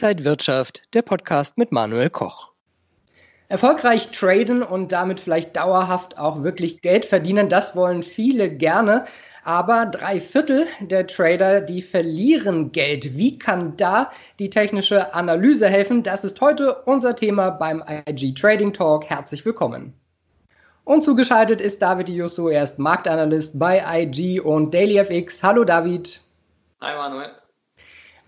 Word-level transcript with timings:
Inside 0.00 0.24
Wirtschaft, 0.24 0.82
der 0.94 1.02
Podcast 1.02 1.58
mit 1.58 1.72
Manuel 1.72 2.08
Koch. 2.08 2.52
Erfolgreich 3.48 4.12
traden 4.12 4.62
und 4.62 4.92
damit 4.92 5.18
vielleicht 5.18 5.56
dauerhaft 5.56 6.18
auch 6.18 6.44
wirklich 6.44 6.82
Geld 6.82 7.04
verdienen, 7.04 7.48
das 7.48 7.74
wollen 7.74 8.04
viele 8.04 8.48
gerne. 8.48 9.06
Aber 9.42 9.86
drei 9.86 10.20
Viertel 10.20 10.68
der 10.78 11.08
Trader, 11.08 11.60
die 11.60 11.82
verlieren 11.82 12.70
Geld. 12.70 13.16
Wie 13.16 13.40
kann 13.40 13.76
da 13.76 14.12
die 14.38 14.50
technische 14.50 15.14
Analyse 15.14 15.68
helfen? 15.68 16.04
Das 16.04 16.22
ist 16.22 16.40
heute 16.40 16.76
unser 16.84 17.16
Thema 17.16 17.50
beim 17.50 17.82
IG 18.08 18.34
Trading 18.34 18.72
Talk. 18.72 19.04
Herzlich 19.06 19.44
willkommen. 19.44 19.94
Und 20.84 21.02
zugeschaltet 21.02 21.60
ist 21.60 21.82
David 21.82 22.08
Jusso, 22.08 22.48
er 22.48 22.62
ist 22.62 22.78
Marktanalyst 22.78 23.58
bei 23.58 23.82
IG 24.04 24.38
und 24.38 24.72
DailyFX. 24.72 25.42
Hallo 25.42 25.64
David. 25.64 26.20
Hi 26.80 26.94
Manuel. 26.94 27.32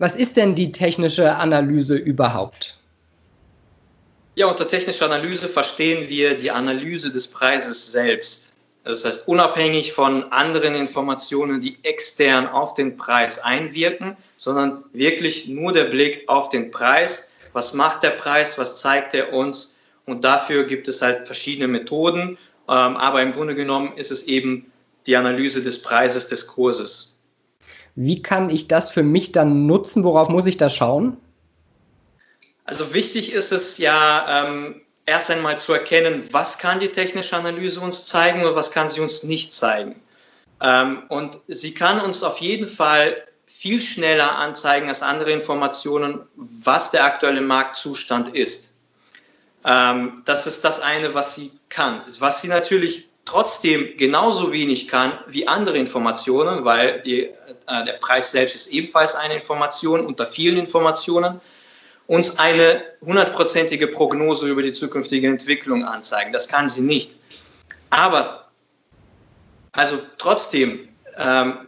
Was 0.01 0.15
ist 0.15 0.35
denn 0.35 0.55
die 0.55 0.71
technische 0.71 1.35
Analyse 1.35 1.95
überhaupt? 1.95 2.75
Ja, 4.33 4.47
unter 4.47 4.67
technischer 4.67 5.05
Analyse 5.05 5.47
verstehen 5.47 6.09
wir 6.09 6.33
die 6.39 6.49
Analyse 6.49 7.11
des 7.11 7.27
Preises 7.27 7.91
selbst. 7.91 8.55
Das 8.83 9.05
heißt, 9.05 9.27
unabhängig 9.27 9.93
von 9.93 10.31
anderen 10.31 10.73
Informationen, 10.73 11.61
die 11.61 11.77
extern 11.83 12.47
auf 12.47 12.73
den 12.73 12.97
Preis 12.97 13.37
einwirken, 13.37 14.17
sondern 14.37 14.83
wirklich 14.91 15.47
nur 15.47 15.71
der 15.71 15.85
Blick 15.85 16.23
auf 16.25 16.49
den 16.49 16.71
Preis. 16.71 17.31
Was 17.53 17.75
macht 17.75 18.01
der 18.01 18.09
Preis? 18.09 18.57
Was 18.57 18.81
zeigt 18.81 19.13
er 19.13 19.33
uns? 19.33 19.77
Und 20.07 20.23
dafür 20.23 20.63
gibt 20.63 20.87
es 20.87 21.03
halt 21.03 21.27
verschiedene 21.27 21.67
Methoden. 21.67 22.39
Ähm, 22.67 22.97
aber 22.97 23.21
im 23.21 23.33
Grunde 23.33 23.53
genommen 23.53 23.95
ist 23.97 24.09
es 24.09 24.23
eben 24.23 24.71
die 25.05 25.15
Analyse 25.15 25.61
des 25.61 25.83
Preises 25.83 26.27
des 26.27 26.47
Kurses. 26.47 27.20
Wie 27.95 28.21
kann 28.21 28.49
ich 28.49 28.67
das 28.67 28.89
für 28.89 29.03
mich 29.03 29.31
dann 29.31 29.65
nutzen? 29.65 30.03
Worauf 30.03 30.29
muss 30.29 30.45
ich 30.45 30.57
da 30.57 30.69
schauen? 30.69 31.17
Also 32.65 32.93
wichtig 32.93 33.33
ist 33.33 33.51
es 33.51 33.77
ja, 33.77 34.45
ähm, 34.45 34.81
erst 35.05 35.31
einmal 35.31 35.59
zu 35.59 35.73
erkennen, 35.73 36.29
was 36.31 36.57
kann 36.57 36.79
die 36.79 36.89
technische 36.89 37.35
Analyse 37.35 37.81
uns 37.81 38.05
zeigen 38.05 38.45
und 38.45 38.55
was 38.55 38.71
kann 38.71 38.89
sie 38.89 39.01
uns 39.01 39.23
nicht 39.23 39.53
zeigen. 39.53 40.01
Ähm, 40.61 41.03
und 41.09 41.39
sie 41.47 41.73
kann 41.73 41.99
uns 41.99 42.23
auf 42.23 42.37
jeden 42.37 42.67
Fall 42.67 43.27
viel 43.45 43.81
schneller 43.81 44.37
anzeigen 44.37 44.87
als 44.87 45.01
andere 45.01 45.31
Informationen, 45.31 46.21
was 46.35 46.91
der 46.91 47.03
aktuelle 47.03 47.41
Marktzustand 47.41 48.29
ist. 48.29 48.73
Ähm, 49.65 50.21
das 50.25 50.47
ist 50.47 50.63
das 50.63 50.79
eine, 50.79 51.13
was 51.13 51.35
sie 51.35 51.51
kann. 51.69 52.01
Was 52.19 52.41
sie 52.41 52.47
natürlich 52.47 53.09
trotzdem 53.25 53.97
genauso 53.97 54.51
wenig 54.51 54.87
kann 54.87 55.13
wie 55.27 55.47
andere 55.47 55.77
Informationen, 55.77 56.65
weil 56.65 57.01
die, 57.01 57.23
äh, 57.23 57.33
der 57.85 57.93
Preis 57.93 58.31
selbst 58.31 58.55
ist 58.55 58.67
ebenfalls 58.67 59.15
eine 59.15 59.35
Information 59.35 60.05
unter 60.05 60.25
vielen 60.25 60.57
Informationen 60.57 61.41
uns 62.07 62.39
eine 62.39 62.83
hundertprozentige 62.99 63.87
Prognose 63.87 64.49
über 64.49 64.61
die 64.61 64.73
zukünftige 64.73 65.27
Entwicklung 65.27 65.85
anzeigen. 65.85 66.33
Das 66.33 66.49
kann 66.49 66.67
sie 66.67 66.81
nicht. 66.81 67.15
Aber, 67.89 68.49
also 69.71 69.97
trotzdem 70.17 70.89
ähm, 71.17 71.67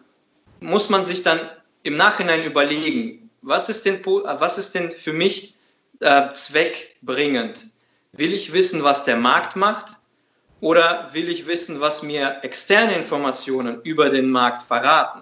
muss 0.59 0.89
man 0.89 1.05
sich 1.05 1.21
dann 1.23 1.39
im 1.83 1.95
Nachhinein 1.95 2.43
überlegen, 2.43 3.29
was 3.41 3.69
ist 3.69 3.85
denn, 3.85 4.03
was 4.05 4.57
ist 4.57 4.75
denn 4.75 4.91
für 4.91 5.13
mich 5.13 5.55
äh, 5.99 6.33
zweckbringend? 6.33 7.67
Will 8.11 8.33
ich 8.33 8.53
wissen, 8.53 8.83
was 8.83 9.05
der 9.05 9.17
Markt 9.17 9.55
macht? 9.55 9.88
Oder 10.64 11.09
will 11.11 11.28
ich 11.28 11.45
wissen, 11.45 11.81
was 11.81 12.03
mir 12.03 12.38
externe 12.42 12.95
Informationen 12.95 13.81
über 13.83 14.09
den 14.09 14.30
Markt 14.30 14.61
verraten? 14.61 15.19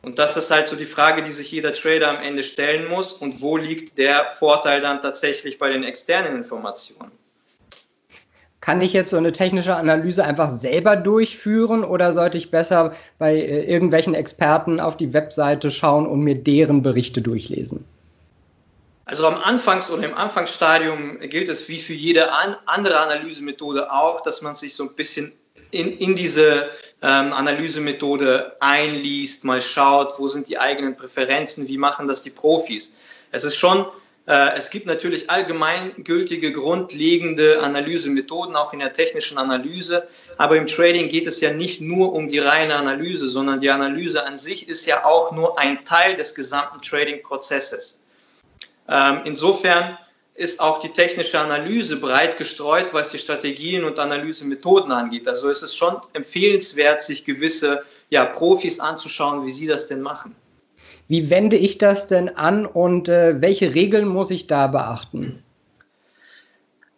Und 0.00 0.18
das 0.18 0.38
ist 0.38 0.50
halt 0.50 0.68
so 0.68 0.76
die 0.76 0.86
Frage, 0.86 1.20
die 1.20 1.32
sich 1.32 1.52
jeder 1.52 1.74
Trader 1.74 2.08
am 2.08 2.24
Ende 2.24 2.42
stellen 2.42 2.88
muss. 2.88 3.12
Und 3.12 3.42
wo 3.42 3.58
liegt 3.58 3.98
der 3.98 4.24
Vorteil 4.38 4.80
dann 4.80 5.02
tatsächlich 5.02 5.58
bei 5.58 5.68
den 5.68 5.84
externen 5.84 6.34
Informationen? 6.34 7.12
Kann 8.62 8.80
ich 8.80 8.94
jetzt 8.94 9.10
so 9.10 9.18
eine 9.18 9.32
technische 9.32 9.76
Analyse 9.76 10.24
einfach 10.24 10.48
selber 10.48 10.96
durchführen 10.96 11.84
oder 11.84 12.14
sollte 12.14 12.38
ich 12.38 12.50
besser 12.50 12.94
bei 13.18 13.34
äh, 13.34 13.70
irgendwelchen 13.70 14.14
Experten 14.14 14.80
auf 14.80 14.96
die 14.96 15.12
Webseite 15.12 15.70
schauen 15.70 16.06
und 16.06 16.20
mir 16.20 16.36
deren 16.36 16.82
Berichte 16.82 17.20
durchlesen? 17.20 17.84
Also 19.06 19.26
am 19.26 19.36
Anfangs- 19.36 19.90
oder 19.90 20.04
im 20.04 20.14
Anfangsstadium 20.14 21.20
gilt 21.20 21.48
es 21.48 21.68
wie 21.68 21.80
für 21.80 21.92
jede 21.92 22.32
an 22.32 22.56
andere 22.64 22.98
Analysemethode 23.00 23.92
auch, 23.92 24.22
dass 24.22 24.40
man 24.40 24.56
sich 24.56 24.74
so 24.74 24.84
ein 24.84 24.94
bisschen 24.94 25.32
in, 25.70 25.98
in 25.98 26.16
diese 26.16 26.70
ähm, 27.02 27.32
Analysemethode 27.34 28.56
einliest, 28.60 29.44
mal 29.44 29.60
schaut, 29.60 30.18
wo 30.18 30.28
sind 30.28 30.48
die 30.48 30.58
eigenen 30.58 30.96
Präferenzen, 30.96 31.68
wie 31.68 31.76
machen 31.76 32.08
das 32.08 32.22
die 32.22 32.30
Profis. 32.30 32.96
Es 33.30 33.44
ist 33.44 33.56
schon, 33.56 33.84
äh, 34.26 34.56
es 34.56 34.70
gibt 34.70 34.86
natürlich 34.86 35.28
allgemeingültige, 35.28 36.50
grundlegende 36.52 37.60
Analysemethoden, 37.62 38.56
auch 38.56 38.72
in 38.72 38.78
der 38.78 38.94
technischen 38.94 39.36
Analyse, 39.36 40.08
aber 40.38 40.56
im 40.56 40.66
Trading 40.66 41.10
geht 41.10 41.26
es 41.26 41.42
ja 41.42 41.52
nicht 41.52 41.82
nur 41.82 42.14
um 42.14 42.28
die 42.28 42.38
reine 42.38 42.76
Analyse, 42.76 43.28
sondern 43.28 43.60
die 43.60 43.70
Analyse 43.70 44.24
an 44.24 44.38
sich 44.38 44.66
ist 44.68 44.86
ja 44.86 45.04
auch 45.04 45.30
nur 45.32 45.58
ein 45.58 45.84
Teil 45.84 46.16
des 46.16 46.34
gesamten 46.34 46.80
Trading-Prozesses. 46.80 48.03
Ähm, 48.88 49.20
insofern 49.24 49.98
ist 50.34 50.60
auch 50.60 50.80
die 50.80 50.88
technische 50.88 51.38
Analyse 51.38 51.96
breit 51.98 52.36
gestreut, 52.38 52.92
was 52.92 53.10
die 53.10 53.18
Strategien 53.18 53.84
und 53.84 53.98
Analysemethoden 53.98 54.90
angeht. 54.90 55.28
Also 55.28 55.48
es 55.48 55.62
ist 55.62 55.76
schon 55.76 55.96
empfehlenswert, 56.12 57.02
sich 57.02 57.24
gewisse 57.24 57.84
ja, 58.10 58.24
Profis 58.24 58.80
anzuschauen, 58.80 59.46
wie 59.46 59.52
sie 59.52 59.66
das 59.66 59.86
denn 59.86 60.00
machen. 60.00 60.34
Wie 61.06 61.30
wende 61.30 61.56
ich 61.56 61.78
das 61.78 62.08
denn 62.08 62.30
an 62.30 62.66
und 62.66 63.08
äh, 63.08 63.40
welche 63.40 63.74
Regeln 63.74 64.08
muss 64.08 64.30
ich 64.30 64.46
da 64.46 64.66
beachten? 64.66 65.42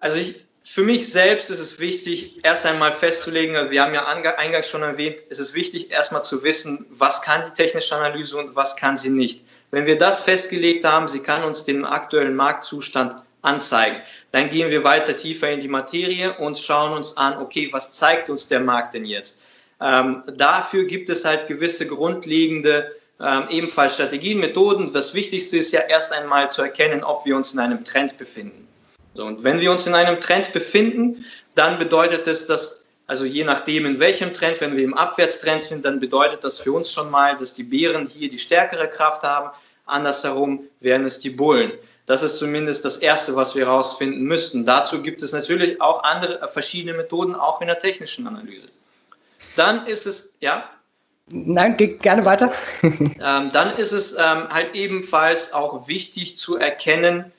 Also 0.01 0.19
ich, 0.19 0.45
für 0.63 0.83
mich 0.83 1.11
selbst 1.11 1.51
ist 1.51 1.59
es 1.59 1.79
wichtig, 1.79 2.45
erst 2.45 2.67
einmal 2.67 2.93
festzulegen, 2.93 3.71
wir 3.71 3.83
haben 3.83 3.95
ja 3.95 4.07
eingangs 4.07 4.69
schon 4.69 4.83
erwähnt, 4.83 5.17
es 5.29 5.39
ist 5.39 5.55
wichtig, 5.55 5.91
erstmal 5.91 6.25
zu 6.25 6.43
wissen, 6.43 6.87
was 6.91 7.23
kann 7.23 7.43
die 7.47 7.55
technische 7.55 7.97
Analyse 7.97 8.37
und 8.37 8.55
was 8.55 8.77
kann 8.77 8.97
sie 8.97 9.11
nicht. 9.11 9.43
Wenn 9.71 9.87
wir 9.87 9.99
das 9.99 10.21
festgelegt 10.21 10.85
haben, 10.85 11.09
sie 11.09 11.21
kann 11.21 11.45
uns 11.45 11.65
den 11.65 11.85
aktuellen 11.85 12.37
Marktzustand 12.37 13.17
anzeigen. 13.43 13.97
Dann 14.33 14.51
gehen 14.51 14.71
wir 14.71 14.85
weiter 14.85 15.17
tiefer 15.17 15.51
in 15.51 15.61
die 15.61 15.69
Materie 15.69 16.35
und 16.39 16.59
schauen 16.59 16.93
uns 16.93 17.17
an, 17.17 17.39
okay, 17.39 17.69
was 17.73 17.93
zeigt 17.93 18.29
uns 18.31 18.49
der 18.49 18.61
Markt 18.61 18.95
denn 18.95 19.05
jetzt? 19.05 19.43
Ähm, 19.81 20.23
dafür 20.37 20.85
gibt 20.85 21.09
es 21.09 21.25
halt 21.25 21.47
gewisse 21.47 21.87
grundlegende 21.87 22.97
ähm, 23.21 23.45
ebenfalls 23.51 23.95
Strategien, 23.95 24.41
Methoden. 24.41 24.93
Das 24.93 25.15
Wichtigste 25.15 25.57
ist 25.57 25.73
ja 25.73 25.81
erst 25.81 26.13
einmal 26.13 26.51
zu 26.51 26.63
erkennen, 26.63 27.03
ob 27.05 27.25
wir 27.25 27.37
uns 27.37 27.55
in 27.55 27.61
einem 27.61 27.85
Trend 27.85 28.19
befinden. 28.19 28.69
So, 29.15 29.25
und 29.25 29.45
wenn 29.45 29.61
wir 29.61 29.73
uns 29.73 29.87
in 29.87 29.95
einem 29.95 30.21
Trend 30.21 30.53
befinden, 30.53 31.25
dann 31.55 31.79
bedeutet 31.79 32.27
es, 32.27 32.47
dass 32.47 32.86
also 33.07 33.25
je 33.25 33.45
nachdem, 33.45 33.87
in 33.87 34.01
welchem 34.01 34.35
Trend, 34.35 34.61
wenn 34.61 34.77
wir 34.77 34.83
im 34.83 34.95
Abwärtstrend 34.95 35.63
sind, 35.63 35.85
dann 35.85 36.01
bedeutet 36.01 36.43
das 36.43 36.59
für 36.59 36.73
uns 36.73 36.93
schon 36.93 37.11
mal, 37.11 37.37
dass 37.37 37.55
die 37.55 37.63
Bären 37.63 38.09
hier 38.09 38.29
die 38.29 38.39
stärkere 38.39 38.89
Kraft 38.89 39.23
haben. 39.23 39.51
Andersherum 39.85 40.65
wären 40.81 41.05
es 41.05 41.21
die 41.21 41.31
Bullen. 41.31 41.73
Das 42.07 42.23
ist 42.23 42.39
zumindest 42.39 42.85
das 42.85 42.99
Erste, 42.99 43.37
was 43.37 43.55
wir 43.55 43.67
herausfinden 43.67 44.23
müssten. 44.23 44.65
Dazu 44.65 45.03
gibt 45.03 45.23
es 45.23 45.33
natürlich 45.33 45.81
auch 45.81 46.03
andere, 46.03 46.41
äh, 46.41 46.49
verschiedene 46.49 46.97
Methoden, 46.97 47.35
auch 47.35 47.61
in 47.61 47.69
der 47.69 47.79
technischen 47.79 48.27
Analyse. 48.27 48.69
Dann 49.57 49.87
ist 49.87 50.07
es, 50.07 50.37
ja? 50.41 50.69
Nein, 51.29 51.77
gerne 51.77 52.25
weiter. 52.25 52.55
ähm, 52.83 53.51
dann 53.53 53.77
ist 53.77 53.93
es 53.93 54.13
ähm, 54.13 54.49
halt 54.51 54.75
ebenfalls 54.75 55.53
auch 55.53 55.89
wichtig 55.89 56.37
zu 56.37 56.57
erkennen, 56.57 57.33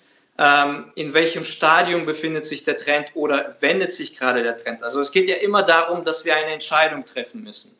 in 0.95 1.13
welchem 1.15 1.43
Stadium 1.43 2.05
befindet 2.05 2.45
sich 2.45 2.63
der 2.63 2.77
Trend 2.77 3.07
oder 3.15 3.55
wendet 3.59 3.91
sich 3.91 4.17
gerade 4.17 4.43
der 4.43 4.55
Trend. 4.55 4.83
Also 4.83 4.99
es 4.99 5.11
geht 5.11 5.27
ja 5.27 5.35
immer 5.37 5.63
darum, 5.63 6.03
dass 6.03 6.25
wir 6.25 6.35
eine 6.35 6.51
Entscheidung 6.51 7.05
treffen 7.05 7.43
müssen. 7.43 7.75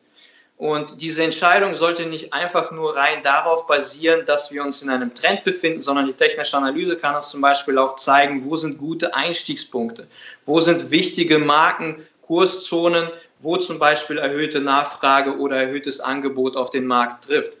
Und 0.56 1.00
diese 1.00 1.22
Entscheidung 1.22 1.76
sollte 1.76 2.06
nicht 2.06 2.32
einfach 2.32 2.72
nur 2.72 2.96
rein 2.96 3.22
darauf 3.22 3.68
basieren, 3.68 4.26
dass 4.26 4.50
wir 4.52 4.64
uns 4.64 4.82
in 4.82 4.90
einem 4.90 5.14
Trend 5.14 5.44
befinden, 5.44 5.82
sondern 5.82 6.06
die 6.06 6.14
technische 6.14 6.56
Analyse 6.56 6.96
kann 6.96 7.14
uns 7.14 7.30
zum 7.30 7.40
Beispiel 7.40 7.78
auch 7.78 7.94
zeigen, 7.94 8.44
wo 8.44 8.56
sind 8.56 8.76
gute 8.76 9.14
Einstiegspunkte, 9.14 10.08
wo 10.46 10.58
sind 10.58 10.90
wichtige 10.90 11.38
Marken, 11.38 12.04
Kurszonen, 12.22 13.08
wo 13.38 13.56
zum 13.56 13.78
Beispiel 13.78 14.18
erhöhte 14.18 14.60
Nachfrage 14.60 15.38
oder 15.38 15.58
erhöhtes 15.58 16.00
Angebot 16.00 16.56
auf 16.56 16.70
den 16.70 16.86
Markt 16.86 17.26
trifft. 17.26 17.56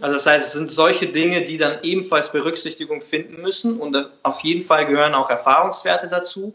Also 0.00 0.14
das 0.14 0.26
heißt, 0.26 0.46
es 0.48 0.52
sind 0.54 0.70
solche 0.70 1.06
Dinge, 1.06 1.42
die 1.42 1.58
dann 1.58 1.78
ebenfalls 1.82 2.32
Berücksichtigung 2.32 3.02
finden 3.02 3.42
müssen 3.42 3.80
und 3.80 3.96
auf 4.22 4.40
jeden 4.40 4.62
Fall 4.62 4.86
gehören 4.86 5.14
auch 5.14 5.28
Erfahrungswerte 5.28 6.08
dazu. 6.08 6.54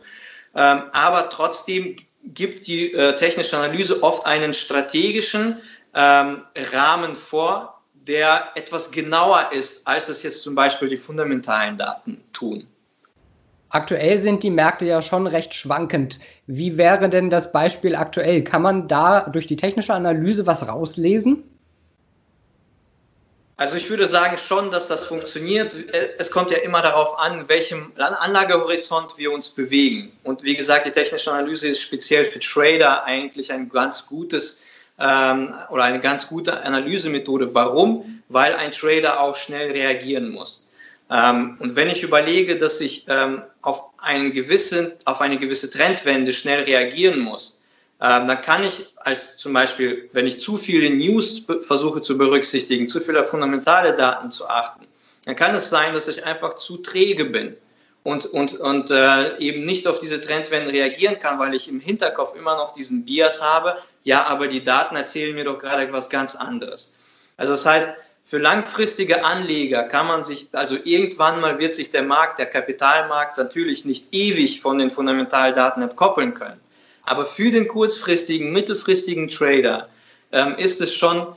Ähm, 0.55 0.83
aber 0.93 1.29
trotzdem 1.29 1.97
gibt 2.23 2.67
die 2.67 2.93
äh, 2.93 3.15
technische 3.17 3.57
Analyse 3.57 4.01
oft 4.01 4.25
einen 4.25 4.53
strategischen 4.53 5.61
ähm, 5.93 6.41
Rahmen 6.71 7.15
vor, 7.15 7.81
der 7.93 8.49
etwas 8.55 8.91
genauer 8.91 9.51
ist, 9.51 9.87
als 9.87 10.09
es 10.09 10.23
jetzt 10.23 10.43
zum 10.43 10.55
Beispiel 10.55 10.89
die 10.89 10.97
fundamentalen 10.97 11.77
Daten 11.77 12.23
tun. 12.33 12.67
Aktuell 13.69 14.17
sind 14.17 14.43
die 14.43 14.51
Märkte 14.51 14.85
ja 14.85 15.01
schon 15.01 15.27
recht 15.27 15.53
schwankend. 15.53 16.19
Wie 16.47 16.77
wäre 16.77 17.09
denn 17.09 17.29
das 17.29 17.51
Beispiel 17.51 17.95
aktuell? 17.95 18.43
Kann 18.43 18.61
man 18.61 18.87
da 18.87 19.21
durch 19.21 19.47
die 19.47 19.57
technische 19.57 19.93
Analyse 19.93 20.45
was 20.45 20.67
rauslesen? 20.67 21.43
Also 23.57 23.77
ich 23.77 23.89
würde 23.89 24.05
sagen 24.05 24.37
schon, 24.37 24.69
dass 24.69 24.89
das 24.89 25.05
funktioniert. 25.05 25.73
Es 26.17 26.29
kommt 26.29 26.51
ja 26.51 26.57
immer 26.57 26.81
darauf 26.81 27.17
an, 27.17 27.47
welchem 27.47 27.93
Anlagehorizont 27.97 29.17
wir 29.17 29.31
uns 29.31 29.49
bewegen. 29.49 30.11
Und 30.23 30.43
wie 30.43 30.55
gesagt, 30.55 30.85
die 30.85 30.91
technische 30.91 31.31
Analyse 31.31 31.69
ist 31.69 31.81
speziell 31.81 32.25
für 32.25 32.39
Trader 32.39 33.05
eigentlich 33.05 33.53
ein 33.53 33.69
ganz 33.69 34.07
gutes 34.07 34.63
ähm, 34.99 35.53
oder 35.69 35.83
eine 35.83 36.01
ganz 36.01 36.27
gute 36.27 36.63
Analysemethode. 36.63 37.53
Warum? 37.53 38.21
Weil 38.27 38.55
ein 38.55 38.71
Trader 38.71 39.21
auch 39.21 39.35
schnell 39.35 39.71
reagieren 39.71 40.31
muss. 40.31 40.69
Ähm, 41.09 41.55
und 41.59 41.77
wenn 41.77 41.89
ich 41.89 42.03
überlege, 42.03 42.57
dass 42.57 42.81
ich 42.81 43.05
ähm, 43.07 43.41
auf, 43.61 43.83
einen 43.97 44.33
gewissen, 44.33 44.93
auf 45.05 45.21
eine 45.21 45.37
gewisse 45.37 45.69
Trendwende 45.69 46.33
schnell 46.33 46.63
reagieren 46.63 47.19
muss, 47.19 47.61
ähm, 48.01 48.27
dann 48.27 48.41
kann 48.41 48.63
ich 48.63 48.93
als 48.97 49.37
zum 49.37 49.53
Beispiel, 49.53 50.09
wenn 50.11 50.27
ich 50.27 50.39
zu 50.39 50.57
viele 50.57 50.89
News 50.89 51.45
versuche 51.61 52.01
zu 52.01 52.17
berücksichtigen, 52.17 52.89
zu 52.89 52.99
viele 52.99 53.23
fundamentale 53.23 53.95
Daten 53.95 54.31
zu 54.31 54.49
achten, 54.49 54.85
dann 55.25 55.35
kann 55.35 55.55
es 55.55 55.69
sein, 55.69 55.93
dass 55.93 56.07
ich 56.07 56.25
einfach 56.25 56.55
zu 56.55 56.77
träge 56.77 57.25
bin 57.25 57.55
und, 58.03 58.25
und, 58.25 58.55
und 58.55 58.91
äh, 58.91 59.37
eben 59.39 59.65
nicht 59.65 59.87
auf 59.87 59.99
diese 59.99 60.21
Trendwenden 60.21 60.69
reagieren 60.69 61.19
kann, 61.19 61.39
weil 61.39 61.55
ich 61.55 61.69
im 61.69 61.79
Hinterkopf 61.79 62.35
immer 62.35 62.55
noch 62.55 62.73
diesen 62.73 63.05
Bias 63.05 63.41
habe, 63.41 63.77
ja, 64.03 64.25
aber 64.25 64.47
die 64.47 64.63
Daten 64.63 64.95
erzählen 64.95 65.33
mir 65.33 65.45
doch 65.45 65.57
gerade 65.57 65.83
etwas 65.83 66.09
ganz 66.09 66.35
anderes. 66.35 66.95
Also 67.37 67.53
das 67.53 67.65
heißt, 67.65 67.89
für 68.27 68.37
langfristige 68.39 69.23
Anleger 69.23 69.83
kann 69.83 70.07
man 70.07 70.23
sich, 70.23 70.49
also 70.51 70.77
irgendwann 70.83 71.41
mal 71.41 71.59
wird 71.59 71.73
sich 71.73 71.91
der 71.91 72.03
Markt, 72.03 72.39
der 72.39 72.47
Kapitalmarkt 72.47 73.37
natürlich 73.37 73.85
nicht 73.85 74.07
ewig 74.11 74.61
von 74.61 74.79
den 74.79 74.91
Fundamentaldaten 74.91 75.81
entkoppeln 75.81 76.33
können. 76.33 76.59
Aber 77.05 77.25
für 77.25 77.51
den 77.51 77.67
kurzfristigen, 77.67 78.51
mittelfristigen 78.51 79.27
Trader 79.27 79.89
ähm, 80.31 80.55
ist 80.57 80.81
es 80.81 80.95
schon, 80.95 81.27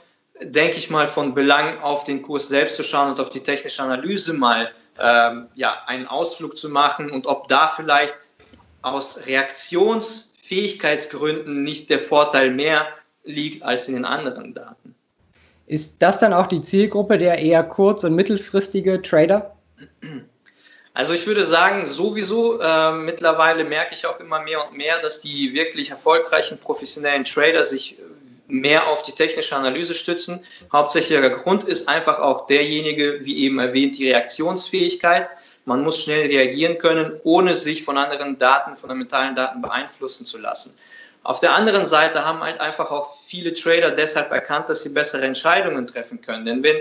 denke 0.40 0.78
ich 0.78 0.88
mal, 0.90 1.06
von 1.06 1.34
Belang, 1.34 1.80
auf 1.80 2.04
den 2.04 2.22
Kurs 2.22 2.48
selbst 2.48 2.76
zu 2.76 2.82
schauen 2.82 3.10
und 3.10 3.20
auf 3.20 3.28
die 3.30 3.42
technische 3.42 3.82
Analyse 3.82 4.32
mal 4.32 4.70
ähm, 4.98 5.48
ja, 5.54 5.76
einen 5.86 6.06
Ausflug 6.06 6.56
zu 6.58 6.70
machen 6.70 7.10
und 7.10 7.26
ob 7.26 7.48
da 7.48 7.68
vielleicht 7.68 8.14
aus 8.82 9.26
Reaktionsfähigkeitsgründen 9.26 11.62
nicht 11.62 11.90
der 11.90 11.98
Vorteil 11.98 12.50
mehr 12.50 12.86
liegt 13.24 13.62
als 13.62 13.88
in 13.88 13.94
den 13.94 14.04
anderen 14.04 14.54
Daten. 14.54 14.94
Ist 15.66 16.00
das 16.00 16.18
dann 16.18 16.32
auch 16.32 16.46
die 16.46 16.62
Zielgruppe 16.62 17.18
der 17.18 17.38
eher 17.38 17.62
kurz- 17.62 18.04
und 18.04 18.14
mittelfristige 18.14 19.02
Trader? 19.02 19.54
Also 20.98 21.14
ich 21.14 21.28
würde 21.28 21.44
sagen, 21.44 21.86
sowieso 21.86 22.58
äh, 22.58 22.90
mittlerweile 22.90 23.62
merke 23.62 23.94
ich 23.94 24.04
auch 24.04 24.18
immer 24.18 24.42
mehr 24.42 24.66
und 24.66 24.76
mehr, 24.76 24.98
dass 24.98 25.20
die 25.20 25.54
wirklich 25.54 25.90
erfolgreichen 25.90 26.58
professionellen 26.58 27.24
Trader 27.24 27.62
sich 27.62 27.98
mehr 28.48 28.88
auf 28.88 29.02
die 29.02 29.12
technische 29.12 29.54
Analyse 29.54 29.94
stützen. 29.94 30.44
Hauptsächlicher 30.72 31.30
Grund 31.30 31.62
ist 31.62 31.88
einfach 31.88 32.18
auch 32.18 32.48
derjenige, 32.48 33.20
wie 33.22 33.44
eben 33.44 33.60
erwähnt, 33.60 33.96
die 33.96 34.08
Reaktionsfähigkeit. 34.10 35.30
Man 35.66 35.84
muss 35.84 36.02
schnell 36.02 36.26
reagieren 36.26 36.78
können, 36.78 37.20
ohne 37.22 37.54
sich 37.54 37.84
von 37.84 37.96
anderen 37.96 38.36
Daten, 38.40 38.76
fundamentalen 38.76 39.36
Daten 39.36 39.62
beeinflussen 39.62 40.26
zu 40.26 40.36
lassen. 40.36 40.76
Auf 41.22 41.38
der 41.38 41.52
anderen 41.54 41.86
Seite 41.86 42.24
haben 42.24 42.40
halt 42.40 42.60
einfach 42.60 42.90
auch 42.90 43.16
viele 43.24 43.54
Trader 43.54 43.92
deshalb 43.92 44.32
erkannt, 44.32 44.68
dass 44.68 44.82
sie 44.82 44.88
bessere 44.88 45.22
Entscheidungen 45.22 45.86
treffen 45.86 46.20
können. 46.20 46.44
Denn 46.44 46.64
wenn 46.64 46.78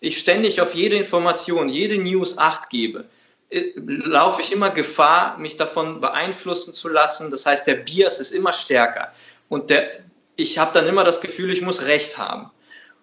ich 0.00 0.18
ständig 0.18 0.60
auf 0.60 0.74
jede 0.74 0.96
Information, 0.96 1.68
jede 1.68 1.96
News 1.96 2.38
Acht 2.38 2.68
gebe, 2.68 3.04
laufe 3.52 4.40
ich 4.40 4.52
immer 4.52 4.70
Gefahr, 4.70 5.38
mich 5.38 5.56
davon 5.56 6.00
beeinflussen 6.00 6.74
zu 6.74 6.88
lassen. 6.88 7.30
Das 7.30 7.46
heißt, 7.46 7.66
der 7.66 7.76
Bias 7.76 8.18
ist 8.20 8.32
immer 8.32 8.52
stärker. 8.52 9.12
Und 9.48 9.70
der, 9.70 9.90
ich 10.36 10.58
habe 10.58 10.72
dann 10.72 10.86
immer 10.86 11.04
das 11.04 11.20
Gefühl, 11.20 11.52
ich 11.52 11.60
muss 11.60 11.82
Recht 11.82 12.16
haben. 12.16 12.50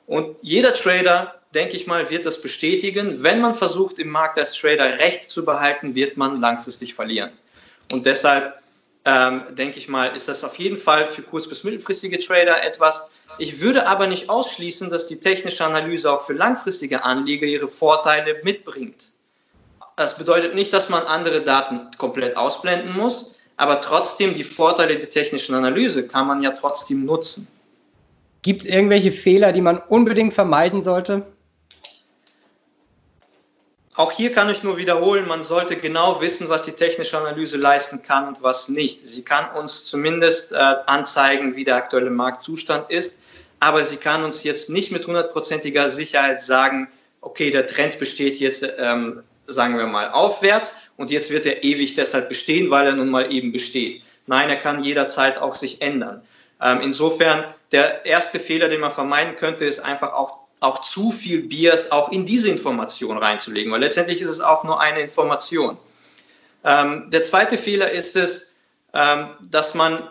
Und 0.07 0.35
jeder 0.41 0.73
Trader, 0.73 1.35
denke 1.53 1.75
ich 1.75 1.85
mal, 1.85 2.09
wird 2.09 2.25
das 2.25 2.41
bestätigen. 2.41 3.21
Wenn 3.21 3.41
man 3.41 3.53
versucht, 3.53 3.99
im 3.99 4.09
Markt 4.09 4.39
als 4.39 4.53
Trader 4.53 4.97
Recht 4.97 5.29
zu 5.29 5.45
behalten, 5.45 5.93
wird 5.93 6.17
man 6.17 6.41
langfristig 6.41 6.95
verlieren. 6.95 7.31
Und 7.91 8.07
deshalb 8.07 8.59
ähm, 9.05 9.43
denke 9.51 9.77
ich 9.77 9.87
mal, 9.87 10.15
ist 10.15 10.27
das 10.27 10.43
auf 10.43 10.57
jeden 10.57 10.77
Fall 10.77 11.07
für 11.07 11.21
kurz- 11.21 11.47
bis 11.47 11.63
mittelfristige 11.63 12.17
Trader 12.17 12.63
etwas. 12.63 13.09
Ich 13.37 13.61
würde 13.61 13.87
aber 13.87 14.07
nicht 14.07 14.29
ausschließen, 14.29 14.89
dass 14.89 15.07
die 15.07 15.19
technische 15.19 15.63
Analyse 15.63 16.11
auch 16.11 16.25
für 16.25 16.33
langfristige 16.33 17.03
Anleger 17.03 17.45
ihre 17.45 17.67
Vorteile 17.67 18.41
mitbringt. 18.43 19.11
Das 19.99 20.17
bedeutet 20.17 20.55
nicht, 20.55 20.71
dass 20.71 20.87
man 20.87 21.03
andere 21.03 21.41
Daten 21.41 21.89
komplett 21.97 22.37
ausblenden 22.37 22.95
muss, 22.95 23.37
aber 23.57 23.81
trotzdem 23.81 24.33
die 24.33 24.45
Vorteile 24.45 24.95
der 24.95 25.09
technischen 25.09 25.53
Analyse 25.55 26.07
kann 26.07 26.25
man 26.25 26.41
ja 26.41 26.51
trotzdem 26.51 27.03
nutzen. 27.03 27.49
Gibt 28.41 28.63
es 28.63 28.69
irgendwelche 28.69 29.11
Fehler, 29.11 29.51
die 29.51 29.59
man 29.59 29.77
unbedingt 29.77 30.33
vermeiden 30.33 30.81
sollte? 30.81 31.25
Auch 33.93 34.13
hier 34.13 34.31
kann 34.31 34.49
ich 34.49 34.63
nur 34.63 34.77
wiederholen, 34.77 35.27
man 35.27 35.43
sollte 35.43 35.75
genau 35.75 36.21
wissen, 36.21 36.47
was 36.47 36.63
die 36.63 36.71
technische 36.71 37.17
Analyse 37.17 37.57
leisten 37.57 38.01
kann 38.01 38.29
und 38.29 38.41
was 38.41 38.69
nicht. 38.69 39.05
Sie 39.05 39.23
kann 39.23 39.53
uns 39.53 39.83
zumindest 39.83 40.53
äh, 40.53 40.55
anzeigen, 40.85 41.57
wie 41.57 41.65
der 41.65 41.75
aktuelle 41.75 42.09
Marktzustand 42.09 42.89
ist, 42.89 43.19
aber 43.59 43.83
sie 43.83 43.97
kann 43.97 44.23
uns 44.23 44.45
jetzt 44.45 44.69
nicht 44.69 44.93
mit 44.93 45.05
hundertprozentiger 45.05 45.89
Sicherheit 45.89 46.41
sagen, 46.41 46.87
okay, 47.19 47.51
der 47.51 47.67
Trend 47.67 47.99
besteht 47.99 48.39
jetzt 48.39 48.65
ähm, 48.77 49.23
sagen 49.51 49.77
wir 49.77 49.87
mal, 49.87 50.11
aufwärts 50.11 50.75
und 50.97 51.11
jetzt 51.11 51.31
wird 51.31 51.45
er 51.45 51.63
ewig 51.63 51.95
deshalb 51.95 52.29
bestehen, 52.29 52.69
weil 52.69 52.87
er 52.87 52.95
nun 52.95 53.09
mal 53.09 53.33
eben 53.33 53.51
besteht. 53.51 54.03
Nein, 54.27 54.49
er 54.49 54.57
kann 54.57 54.83
jederzeit 54.83 55.37
auch 55.37 55.55
sich 55.55 55.81
ändern. 55.81 56.21
Ähm, 56.61 56.81
insofern, 56.81 57.45
der 57.71 58.05
erste 58.05 58.39
Fehler, 58.39 58.69
den 58.69 58.81
man 58.81 58.91
vermeiden 58.91 59.35
könnte, 59.35 59.65
ist 59.65 59.79
einfach 59.79 60.13
auch, 60.13 60.39
auch 60.59 60.81
zu 60.81 61.11
viel 61.11 61.43
Bias 61.43 61.91
auch 61.91 62.11
in 62.11 62.25
diese 62.25 62.49
Information 62.49 63.17
reinzulegen, 63.17 63.71
weil 63.71 63.79
letztendlich 63.79 64.21
ist 64.21 64.27
es 64.27 64.41
auch 64.41 64.63
nur 64.63 64.81
eine 64.81 64.99
Information. 64.99 65.77
Ähm, 66.63 67.09
der 67.09 67.23
zweite 67.23 67.57
Fehler 67.57 67.91
ist 67.91 68.15
es, 68.15 68.59
ähm, 68.93 69.29
dass 69.49 69.73
man 69.73 70.09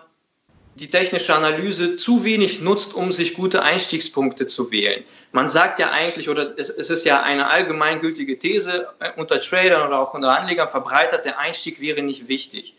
die 0.79 0.89
technische 0.89 1.35
Analyse 1.35 1.97
zu 1.97 2.25
wenig 2.25 2.61
nutzt, 2.61 2.95
um 2.95 3.13
sich 3.13 3.35
gute 3.35 3.63
Einstiegspunkte 3.63 4.47
zu 4.47 4.71
wählen. 4.71 5.05
Man 5.33 5.49
sagt 5.49 5.79
ja 5.79 5.91
eigentlich, 5.91 6.29
oder 6.29 6.59
es, 6.59 6.71
ist 6.71 7.05
ja 7.05 7.23
eine 7.23 7.49
allgemeingültige 7.49 8.39
These 8.39 8.89
äh, 9.01 9.11
unter 9.17 9.41
Tradern 9.41 9.87
oder 9.87 10.01
auch 10.01 10.15
unter 10.15 10.39
Anlegern 10.39 10.71
verbreitet, 10.71 11.25
der 11.25 11.39
Einstieg 11.39 11.81
wäre 11.81 12.03
nicht 12.03 12.29
wichtig. 12.29 12.75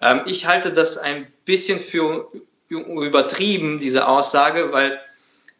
Ähm, 0.00 0.22
ich 0.26 0.46
halte 0.46 0.72
das 0.72 0.98
ein 0.98 1.26
bisschen 1.44 1.78
für 1.78 2.30
übertrieben, 2.68 3.78
diese 3.78 4.08
Aussage, 4.08 4.72
weil 4.72 4.98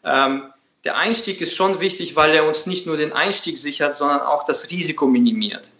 ähm, 0.02 0.44
der 0.84 0.96
Einstieg 0.96 1.40
ist 1.40 1.54
schon 1.54 1.80
wichtig, 1.80 2.16
weil 2.16 2.34
er 2.34 2.46
uns 2.46 2.66
nicht 2.66 2.86
nur 2.86 2.96
den 2.96 3.12
Einstieg 3.12 3.56
sichert, 3.56 3.94
sondern 3.94 4.20
auch 4.20 4.44
das 4.44 4.70
Risiko 4.70 5.06
minimiert. 5.06 5.70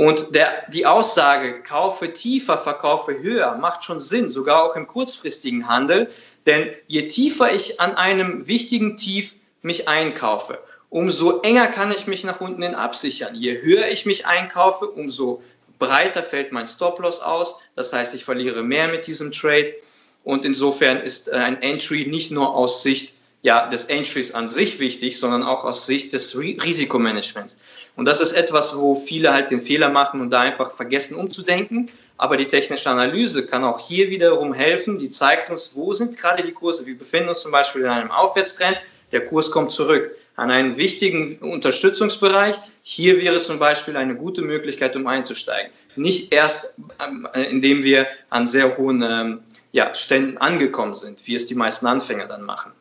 Und 0.00 0.34
der, 0.34 0.64
die 0.72 0.86
Aussage, 0.86 1.60
kaufe 1.60 2.14
tiefer, 2.14 2.56
verkaufe 2.56 3.20
höher, 3.20 3.56
macht 3.56 3.84
schon 3.84 4.00
Sinn, 4.00 4.30
sogar 4.30 4.64
auch 4.64 4.74
im 4.74 4.86
kurzfristigen 4.86 5.68
Handel. 5.68 6.10
Denn 6.46 6.70
je 6.86 7.06
tiefer 7.06 7.52
ich 7.52 7.82
an 7.82 7.96
einem 7.96 8.46
wichtigen 8.46 8.96
Tief 8.96 9.34
mich 9.60 9.88
einkaufe, 9.88 10.58
umso 10.88 11.42
enger 11.42 11.66
kann 11.66 11.92
ich 11.92 12.06
mich 12.06 12.24
nach 12.24 12.40
unten 12.40 12.62
hin 12.62 12.74
absichern. 12.74 13.34
Je 13.34 13.60
höher 13.60 13.88
ich 13.88 14.06
mich 14.06 14.24
einkaufe, 14.24 14.86
umso 14.86 15.42
breiter 15.78 16.22
fällt 16.22 16.50
mein 16.50 16.66
Stop-Loss 16.66 17.20
aus. 17.20 17.56
Das 17.76 17.92
heißt, 17.92 18.14
ich 18.14 18.24
verliere 18.24 18.62
mehr 18.62 18.88
mit 18.88 19.06
diesem 19.06 19.32
Trade. 19.32 19.74
Und 20.24 20.46
insofern 20.46 21.02
ist 21.02 21.30
ein 21.30 21.60
Entry 21.60 22.06
nicht 22.06 22.30
nur 22.30 22.54
aus 22.54 22.82
Sicht 22.82 23.16
ja, 23.42 23.68
des 23.68 23.84
Entries 23.84 24.32
an 24.32 24.48
sich 24.48 24.78
wichtig, 24.78 25.18
sondern 25.18 25.42
auch 25.42 25.64
aus 25.64 25.86
Sicht 25.86 26.12
des 26.12 26.38
Risikomanagements. 26.38 27.56
Und 27.96 28.04
das 28.06 28.20
ist 28.20 28.32
etwas, 28.32 28.76
wo 28.76 28.94
viele 28.94 29.32
halt 29.32 29.50
den 29.50 29.60
Fehler 29.60 29.88
machen 29.88 30.20
und 30.20 30.30
da 30.30 30.40
einfach 30.40 30.76
vergessen 30.76 31.14
umzudenken. 31.14 31.90
Aber 32.18 32.36
die 32.36 32.46
technische 32.46 32.90
Analyse 32.90 33.46
kann 33.46 33.64
auch 33.64 33.80
hier 33.80 34.10
wiederum 34.10 34.52
helfen. 34.52 34.98
Die 34.98 35.10
zeigt 35.10 35.50
uns, 35.50 35.74
wo 35.74 35.94
sind 35.94 36.18
gerade 36.18 36.42
die 36.42 36.52
Kurse. 36.52 36.86
Wir 36.86 36.98
befinden 36.98 37.30
uns 37.30 37.40
zum 37.40 37.50
Beispiel 37.50 37.82
in 37.82 37.88
einem 37.88 38.10
Aufwärtstrend. 38.10 38.78
Der 39.10 39.24
Kurs 39.24 39.50
kommt 39.50 39.72
zurück 39.72 40.14
an 40.36 40.50
einen 40.50 40.76
wichtigen 40.76 41.38
Unterstützungsbereich. 41.38 42.56
Hier 42.82 43.20
wäre 43.20 43.40
zum 43.40 43.58
Beispiel 43.58 43.96
eine 43.96 44.16
gute 44.16 44.42
Möglichkeit, 44.42 44.96
um 44.96 45.06
einzusteigen. 45.06 45.72
Nicht 45.96 46.32
erst, 46.32 46.74
ähm, 47.02 47.26
indem 47.50 47.84
wir 47.84 48.06
an 48.28 48.46
sehr 48.46 48.76
hohen 48.76 49.02
ähm, 49.02 49.40
ja, 49.72 49.94
Ständen 49.94 50.38
angekommen 50.38 50.94
sind, 50.94 51.26
wie 51.26 51.34
es 51.34 51.46
die 51.46 51.54
meisten 51.54 51.86
Anfänger 51.86 52.26
dann 52.26 52.42
machen. 52.42 52.72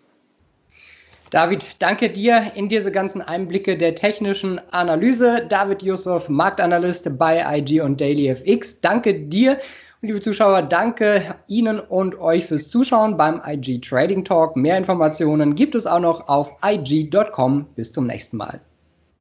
David, 1.31 1.75
danke 1.79 2.09
dir 2.09 2.53
in 2.55 2.69
diese 2.69 2.91
ganzen 2.91 3.21
Einblicke 3.21 3.77
der 3.77 3.93
technischen 3.93 4.59
Analyse. 4.71 5.45
David 5.47 5.83
Yusuf, 5.83 6.27
Marktanalyst 6.27 7.17
bei 7.19 7.43
IG 7.57 7.81
und 7.81 8.01
DailyFX. 8.01 8.81
Danke 8.81 9.13
dir. 9.13 9.59
Und 10.01 10.07
liebe 10.07 10.21
Zuschauer, 10.21 10.63
danke 10.63 11.35
Ihnen 11.47 11.79
und 11.79 12.19
euch 12.19 12.45
fürs 12.45 12.69
Zuschauen 12.69 13.17
beim 13.17 13.41
IG 13.45 13.79
Trading 13.81 14.23
Talk. 14.23 14.55
Mehr 14.55 14.77
Informationen 14.77 15.55
gibt 15.55 15.75
es 15.75 15.85
auch 15.85 15.99
noch 15.99 16.27
auf 16.27 16.53
IG.com. 16.63 17.67
Bis 17.75 17.91
zum 17.91 18.07
nächsten 18.07 18.37
Mal. 18.37 18.61